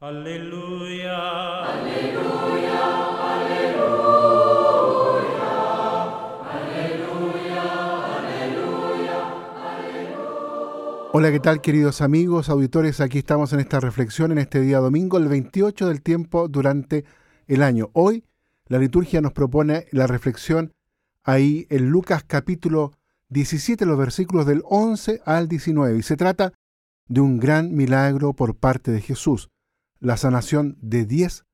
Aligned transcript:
Aleluya. 0.00 1.64
Aleluya, 1.64 2.78
aleluya, 3.34 3.98
aleluya, 6.52 7.64
aleluya, 8.16 9.22
Hola, 11.12 11.32
¿qué 11.32 11.40
tal 11.40 11.60
queridos 11.60 12.00
amigos, 12.00 12.48
auditores? 12.48 13.00
Aquí 13.00 13.18
estamos 13.18 13.52
en 13.52 13.58
esta 13.58 13.80
reflexión 13.80 14.30
en 14.30 14.38
este 14.38 14.60
día 14.60 14.78
domingo, 14.78 15.18
el 15.18 15.26
28 15.26 15.88
del 15.88 16.00
tiempo 16.00 16.46
durante 16.46 17.04
el 17.48 17.64
año. 17.64 17.90
Hoy 17.92 18.22
la 18.68 18.78
liturgia 18.78 19.20
nos 19.20 19.32
propone 19.32 19.86
la 19.90 20.06
reflexión 20.06 20.74
ahí 21.24 21.66
en 21.70 21.90
Lucas 21.90 22.22
capítulo 22.24 22.92
17, 23.30 23.84
los 23.84 23.98
versículos 23.98 24.46
del 24.46 24.62
11 24.64 25.22
al 25.24 25.48
19. 25.48 25.98
Y 25.98 26.02
se 26.02 26.16
trata 26.16 26.52
de 27.08 27.20
un 27.20 27.40
gran 27.40 27.74
milagro 27.74 28.32
por 28.32 28.54
parte 28.54 28.92
de 28.92 29.00
Jesús 29.00 29.50
la 30.00 30.16
sanación 30.16 30.76
de 30.80 31.04
diez 31.06 31.44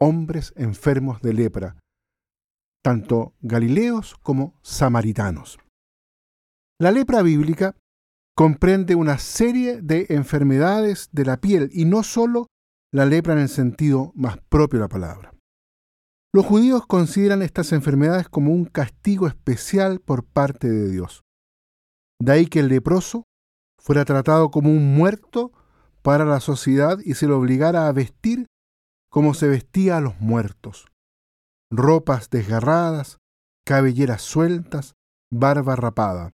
hombres 0.00 0.52
enfermos 0.56 1.22
de 1.22 1.32
lepra, 1.32 1.76
tanto 2.82 3.34
galileos 3.40 4.16
como 4.22 4.58
samaritanos. 4.62 5.58
La 6.80 6.90
lepra 6.90 7.22
bíblica 7.22 7.76
comprende 8.36 8.96
una 8.96 9.18
serie 9.18 9.80
de 9.80 10.06
enfermedades 10.08 11.08
de 11.12 11.24
la 11.24 11.40
piel 11.40 11.70
y 11.72 11.84
no 11.84 12.02
solo 12.02 12.48
la 12.92 13.06
lepra 13.06 13.34
en 13.34 13.40
el 13.40 13.48
sentido 13.48 14.12
más 14.16 14.38
propio 14.48 14.80
de 14.80 14.84
la 14.84 14.88
palabra. 14.88 15.32
Los 16.34 16.46
judíos 16.46 16.86
consideran 16.86 17.42
estas 17.42 17.72
enfermedades 17.72 18.28
como 18.28 18.52
un 18.52 18.64
castigo 18.64 19.26
especial 19.28 20.00
por 20.00 20.24
parte 20.24 20.68
de 20.68 20.90
Dios. 20.90 21.22
De 22.20 22.32
ahí 22.32 22.46
que 22.46 22.60
el 22.60 22.68
leproso 22.68 23.24
fuera 23.78 24.04
tratado 24.04 24.50
como 24.50 24.70
un 24.70 24.94
muerto 24.94 25.52
para 26.02 26.24
la 26.24 26.40
sociedad 26.40 26.98
y 27.04 27.14
se 27.14 27.26
le 27.26 27.32
obligara 27.32 27.86
a 27.86 27.92
vestir 27.92 28.46
como 29.10 29.34
se 29.34 29.48
vestía 29.48 29.98
a 29.98 30.00
los 30.00 30.20
muertos. 30.20 30.86
Ropas 31.70 32.28
desgarradas, 32.30 33.18
cabelleras 33.64 34.22
sueltas, 34.22 34.94
barba 35.30 35.76
rapada. 35.76 36.32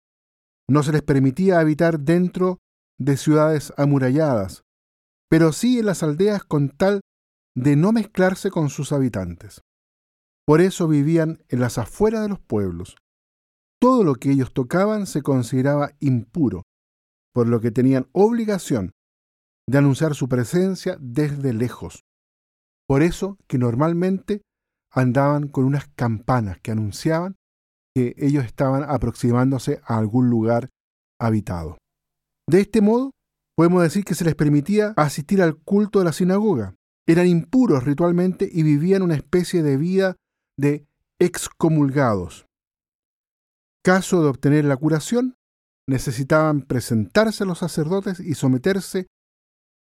No 0.68 0.82
se 0.82 0.92
les 0.92 1.02
permitía 1.02 1.60
habitar 1.60 2.00
dentro 2.00 2.58
de 2.98 3.16
ciudades 3.16 3.72
amuralladas, 3.76 4.62
pero 5.28 5.52
sí 5.52 5.78
en 5.78 5.86
las 5.86 6.02
aldeas 6.02 6.44
con 6.44 6.68
tal 6.68 7.00
de 7.56 7.76
no 7.76 7.92
mezclarse 7.92 8.50
con 8.50 8.70
sus 8.70 8.92
habitantes. 8.92 9.62
Por 10.46 10.60
eso 10.60 10.88
vivían 10.88 11.42
en 11.48 11.60
las 11.60 11.78
afueras 11.78 12.22
de 12.22 12.28
los 12.28 12.40
pueblos. 12.40 12.96
Todo 13.80 14.04
lo 14.04 14.14
que 14.14 14.30
ellos 14.30 14.52
tocaban 14.52 15.06
se 15.06 15.22
consideraba 15.22 15.92
impuro, 16.00 16.62
por 17.32 17.48
lo 17.48 17.60
que 17.60 17.70
tenían 17.70 18.08
obligación 18.12 18.92
de 19.68 19.78
anunciar 19.78 20.14
su 20.14 20.28
presencia 20.28 20.96
desde 21.00 21.52
lejos. 21.52 22.04
Por 22.86 23.02
eso 23.02 23.38
que 23.46 23.58
normalmente 23.58 24.42
andaban 24.92 25.48
con 25.48 25.64
unas 25.64 25.88
campanas 25.88 26.58
que 26.60 26.70
anunciaban 26.70 27.36
que 27.94 28.14
ellos 28.18 28.44
estaban 28.44 28.84
aproximándose 28.84 29.80
a 29.84 29.98
algún 29.98 30.28
lugar 30.28 30.70
habitado. 31.20 31.78
De 32.48 32.60
este 32.60 32.80
modo, 32.80 33.12
podemos 33.56 33.82
decir 33.82 34.04
que 34.04 34.14
se 34.14 34.24
les 34.24 34.34
permitía 34.34 34.92
asistir 34.96 35.40
al 35.40 35.56
culto 35.56 36.00
de 36.00 36.04
la 36.04 36.12
sinagoga. 36.12 36.74
Eran 37.06 37.26
impuros 37.26 37.84
ritualmente 37.84 38.48
y 38.50 38.62
vivían 38.62 39.02
una 39.02 39.14
especie 39.14 39.62
de 39.62 39.76
vida 39.76 40.16
de 40.58 40.86
excomulgados. 41.20 42.46
Caso 43.84 44.22
de 44.22 44.28
obtener 44.28 44.64
la 44.64 44.76
curación, 44.76 45.36
necesitaban 45.86 46.62
presentarse 46.62 47.44
a 47.44 47.46
los 47.46 47.58
sacerdotes 47.58 48.20
y 48.20 48.34
someterse 48.34 49.06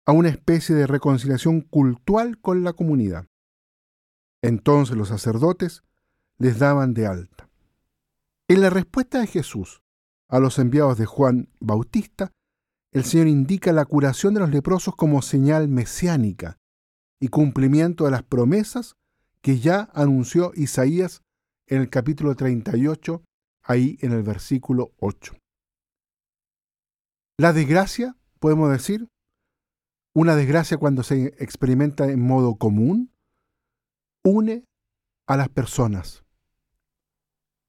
a 0.06 0.12
una 0.12 0.28
especie 0.28 0.74
de 0.74 0.86
reconciliación 0.86 1.60
cultural 1.60 2.38
con 2.40 2.62
la 2.62 2.72
comunidad. 2.72 3.26
Entonces 4.42 4.96
los 4.96 5.08
sacerdotes 5.08 5.82
les 6.38 6.58
daban 6.58 6.92
de 6.94 7.06
alta. 7.06 7.48
En 8.48 8.60
la 8.60 8.70
respuesta 8.70 9.20
de 9.20 9.26
Jesús 9.26 9.82
a 10.28 10.38
los 10.38 10.58
enviados 10.58 10.98
de 10.98 11.06
Juan 11.06 11.48
Bautista, 11.60 12.32
el 12.92 13.04
Señor 13.04 13.28
indica 13.28 13.72
la 13.72 13.86
curación 13.86 14.34
de 14.34 14.40
los 14.40 14.50
leprosos 14.50 14.94
como 14.94 15.22
señal 15.22 15.68
mesiánica 15.68 16.58
y 17.18 17.28
cumplimiento 17.28 18.04
de 18.04 18.10
las 18.10 18.22
promesas 18.22 18.96
que 19.40 19.58
ya 19.58 19.90
anunció 19.94 20.52
Isaías 20.54 21.22
en 21.66 21.80
el 21.80 21.90
capítulo 21.90 22.34
38, 22.34 23.22
ahí 23.62 23.98
en 24.00 24.12
el 24.12 24.22
versículo 24.22 24.92
8. 24.98 25.34
La 27.38 27.52
desgracia, 27.52 28.16
podemos 28.38 28.70
decir, 28.70 29.08
una 30.14 30.36
desgracia 30.36 30.78
cuando 30.78 31.02
se 31.02 31.34
experimenta 31.38 32.10
en 32.10 32.20
modo 32.20 32.56
común, 32.56 33.12
une 34.24 34.64
a 35.26 35.36
las 35.36 35.48
personas. 35.48 36.24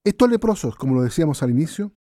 Estos 0.06 0.30
leprosos, 0.30 0.76
como 0.76 0.94
lo 0.96 1.02
decíamos 1.02 1.42
al 1.42 1.50
inicio, 1.50 1.94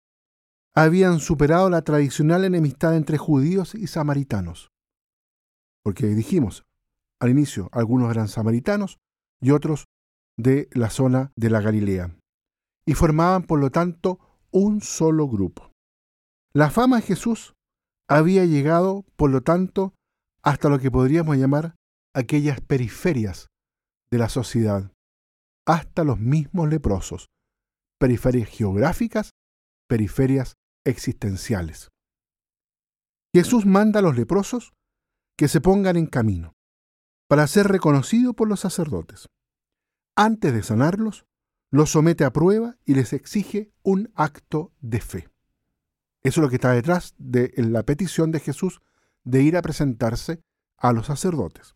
habían 0.74 1.20
superado 1.20 1.70
la 1.70 1.82
tradicional 1.82 2.44
enemistad 2.44 2.96
entre 2.96 3.18
judíos 3.18 3.74
y 3.74 3.86
samaritanos. 3.86 4.72
Porque 5.84 6.06
dijimos 6.06 6.64
al 7.20 7.30
inicio, 7.30 7.68
algunos 7.70 8.10
eran 8.10 8.26
samaritanos 8.26 8.98
y 9.40 9.52
otros 9.52 9.84
de 10.36 10.68
la 10.72 10.90
zona 10.90 11.32
de 11.36 11.50
la 11.50 11.60
Galilea, 11.60 12.16
y 12.84 12.94
formaban 12.94 13.44
por 13.44 13.60
lo 13.60 13.70
tanto 13.70 14.18
un 14.50 14.80
solo 14.80 15.28
grupo. 15.28 15.70
La 16.52 16.70
fama 16.70 16.96
de 16.96 17.02
Jesús 17.02 17.54
había 18.08 18.44
llegado, 18.44 19.04
por 19.16 19.30
lo 19.30 19.42
tanto, 19.42 19.94
hasta 20.42 20.68
lo 20.68 20.78
que 20.78 20.90
podríamos 20.90 21.36
llamar 21.36 21.76
aquellas 22.14 22.60
periferias 22.60 23.48
de 24.10 24.18
la 24.18 24.28
sociedad, 24.28 24.92
hasta 25.66 26.04
los 26.04 26.18
mismos 26.18 26.68
leprosos, 26.68 27.30
periferias 27.98 28.48
geográficas, 28.48 29.30
periferias 29.88 30.54
existenciales. 30.84 31.90
Jesús 33.34 33.64
manda 33.64 34.00
a 34.00 34.02
los 34.02 34.16
leprosos 34.16 34.74
que 35.36 35.48
se 35.48 35.60
pongan 35.60 35.96
en 35.96 36.06
camino 36.06 36.52
para 37.28 37.46
ser 37.46 37.68
reconocidos 37.68 38.34
por 38.34 38.48
los 38.48 38.60
sacerdotes. 38.60 39.28
Antes 40.14 40.52
de 40.52 40.62
sanarlos, 40.62 41.24
los 41.70 41.90
somete 41.90 42.24
a 42.24 42.32
prueba 42.32 42.76
y 42.84 42.94
les 42.94 43.14
exige 43.14 43.72
un 43.82 44.12
acto 44.14 44.72
de 44.80 45.00
fe. 45.00 45.28
Eso 46.22 46.40
es 46.40 46.44
lo 46.44 46.50
que 46.50 46.56
está 46.56 46.72
detrás 46.72 47.14
de 47.16 47.54
la 47.56 47.84
petición 47.84 48.30
de 48.30 48.40
Jesús 48.40 48.82
de 49.24 49.42
ir 49.42 49.56
a 49.56 49.62
presentarse 49.62 50.40
a 50.78 50.92
los 50.92 51.06
sacerdotes. 51.06 51.74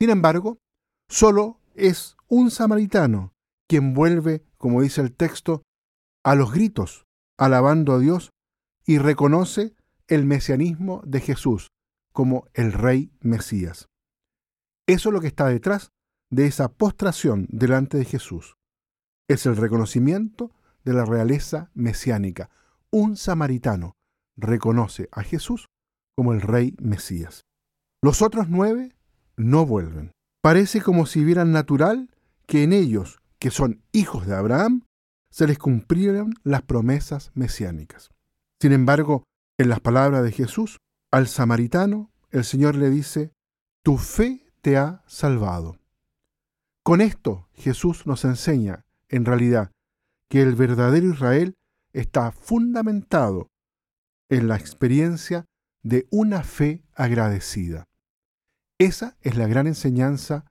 Sin 0.00 0.10
embargo, 0.10 0.58
solo 1.08 1.60
es 1.74 2.16
un 2.28 2.50
samaritano 2.50 3.32
quien 3.68 3.94
vuelve, 3.94 4.44
como 4.58 4.82
dice 4.82 5.00
el 5.00 5.14
texto, 5.14 5.62
a 6.22 6.34
los 6.34 6.52
gritos, 6.52 7.06
alabando 7.38 7.94
a 7.94 7.98
Dios 7.98 8.30
y 8.86 8.98
reconoce 8.98 9.74
el 10.08 10.24
mesianismo 10.24 11.02
de 11.04 11.20
Jesús 11.20 11.68
como 12.12 12.46
el 12.54 12.72
rey 12.72 13.12
Mesías. 13.20 13.88
Eso 14.86 15.08
es 15.08 15.12
lo 15.12 15.20
que 15.20 15.26
está 15.26 15.46
detrás 15.46 15.90
de 16.30 16.46
esa 16.46 16.68
postración 16.68 17.46
delante 17.50 17.96
de 17.98 18.04
Jesús. 18.04 18.56
Es 19.28 19.46
el 19.46 19.56
reconocimiento 19.56 20.52
de 20.84 20.92
la 20.92 21.04
realeza 21.04 21.70
mesiánica. 21.74 22.50
Un 22.90 23.16
samaritano 23.16 23.96
reconoce 24.36 25.08
a 25.12 25.22
Jesús 25.22 25.68
como 26.16 26.32
el 26.32 26.40
rey 26.40 26.74
Mesías. 26.80 27.42
Los 28.02 28.22
otros 28.22 28.48
nueve 28.48 28.94
no 29.36 29.66
vuelven. 29.66 30.12
Parece 30.42 30.80
como 30.80 31.06
si 31.06 31.24
vieran 31.24 31.52
natural 31.52 32.10
que 32.46 32.62
en 32.62 32.72
ellos, 32.72 33.20
que 33.38 33.50
son 33.50 33.82
hijos 33.92 34.26
de 34.26 34.34
Abraham, 34.34 34.84
se 35.30 35.46
les 35.46 35.58
cumplieran 35.58 36.34
las 36.42 36.62
promesas 36.62 37.30
mesiánicas. 37.34 38.10
Sin 38.60 38.72
embargo, 38.72 39.24
en 39.58 39.68
las 39.68 39.80
palabras 39.80 40.22
de 40.22 40.32
Jesús, 40.32 40.78
al 41.10 41.28
samaritano 41.28 42.10
el 42.30 42.44
Señor 42.44 42.74
le 42.74 42.90
dice, 42.90 43.32
tu 43.82 43.96
fe 43.96 44.46
te 44.60 44.76
ha 44.76 45.02
salvado. 45.06 45.78
Con 46.82 47.00
esto 47.00 47.48
Jesús 47.54 48.06
nos 48.06 48.24
enseña, 48.24 48.84
en 49.08 49.24
realidad, 49.24 49.70
que 50.28 50.42
el 50.42 50.54
verdadero 50.54 51.08
Israel 51.08 51.54
está 51.92 52.32
fundamentado 52.32 53.48
en 54.28 54.48
la 54.48 54.56
experiencia 54.56 55.46
de 55.84 56.08
una 56.10 56.42
fe 56.42 56.82
agradecida. 56.94 57.86
Esa 58.78 59.16
es 59.20 59.36
la 59.36 59.46
gran 59.46 59.68
enseñanza 59.68 60.46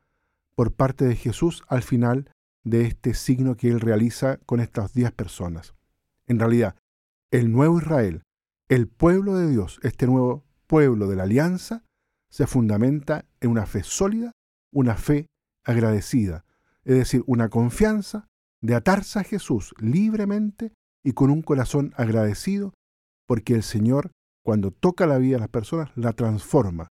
por 0.55 0.73
parte 0.73 1.05
de 1.05 1.15
Jesús 1.15 1.63
al 1.67 1.81
final 1.81 2.29
de 2.63 2.85
este 2.85 3.13
signo 3.13 3.57
que 3.57 3.67
él 3.67 3.81
realiza 3.81 4.37
con 4.45 4.61
estas 4.61 4.93
diez 4.93 5.11
personas. 5.11 5.73
En 6.27 6.39
realidad, 6.39 6.75
el 7.31 7.51
nuevo 7.51 7.79
Israel, 7.79 8.23
el 8.69 8.87
pueblo 8.87 9.35
de 9.35 9.49
Dios, 9.49 9.79
este 9.83 10.05
nuevo 10.05 10.45
pueblo 10.67 11.07
de 11.07 11.15
la 11.15 11.23
alianza, 11.23 11.83
se 12.29 12.47
fundamenta 12.47 13.25
en 13.41 13.49
una 13.49 13.65
fe 13.65 13.83
sólida, 13.83 14.31
una 14.71 14.95
fe 14.95 15.27
agradecida, 15.65 16.45
es 16.83 16.95
decir, 16.95 17.23
una 17.25 17.49
confianza 17.49 18.27
de 18.61 18.75
atarse 18.75 19.19
a 19.19 19.23
Jesús 19.23 19.73
libremente 19.79 20.73
y 21.03 21.13
con 21.13 21.29
un 21.29 21.41
corazón 21.41 21.93
agradecido, 21.97 22.73
porque 23.27 23.55
el 23.55 23.63
Señor 23.63 24.11
cuando 24.43 24.71
toca 24.71 25.07
la 25.07 25.17
vida 25.17 25.35
de 25.35 25.41
las 25.41 25.49
personas, 25.49 25.91
la 25.95 26.13
transforma 26.13 26.87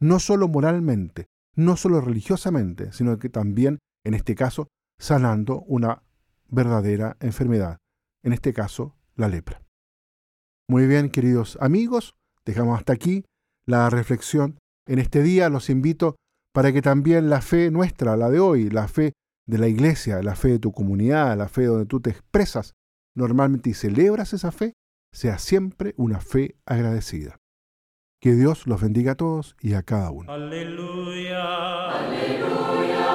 no 0.00 0.20
solo 0.20 0.48
moralmente, 0.48 1.26
no 1.56 1.76
solo 1.76 2.00
religiosamente, 2.00 2.92
sino 2.92 3.18
que 3.18 3.28
también, 3.28 3.78
en 4.04 4.14
este 4.14 4.34
caso, 4.34 4.68
sanando 4.98 5.62
una 5.62 6.02
verdadera 6.48 7.16
enfermedad, 7.20 7.78
en 8.22 8.32
este 8.32 8.52
caso, 8.52 8.96
la 9.16 9.28
lepra. 9.28 9.62
Muy 10.68 10.86
bien, 10.86 11.10
queridos 11.10 11.58
amigos, 11.60 12.14
dejamos 12.44 12.78
hasta 12.78 12.92
aquí 12.92 13.24
la 13.66 13.90
reflexión 13.90 14.58
en 14.86 14.98
este 14.98 15.22
día. 15.22 15.48
Los 15.48 15.70
invito 15.70 16.16
para 16.52 16.72
que 16.72 16.82
también 16.82 17.30
la 17.30 17.40
fe 17.40 17.70
nuestra, 17.70 18.16
la 18.16 18.30
de 18.30 18.40
hoy, 18.40 18.70
la 18.70 18.86
fe 18.86 19.12
de 19.46 19.58
la 19.58 19.68
iglesia, 19.68 20.22
la 20.22 20.36
fe 20.36 20.48
de 20.48 20.58
tu 20.58 20.72
comunidad, 20.72 21.36
la 21.36 21.48
fe 21.48 21.64
donde 21.64 21.86
tú 21.86 22.00
te 22.00 22.10
expresas 22.10 22.72
normalmente 23.16 23.70
y 23.70 23.74
celebras 23.74 24.32
esa 24.32 24.52
fe, 24.52 24.74
sea 25.12 25.38
siempre 25.38 25.94
una 25.96 26.20
fe 26.20 26.56
agradecida. 26.66 27.40
Que 28.20 28.32
Dios 28.32 28.66
los 28.66 28.80
bendiga 28.80 29.12
a 29.12 29.16
todos 29.16 29.56
y 29.60 29.74
a 29.74 29.82
cada 29.82 30.10
uno. 30.10 30.32
Aleluya. 30.32 31.90
Aleluya. 31.90 33.07